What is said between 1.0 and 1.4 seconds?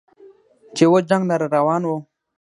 جنګ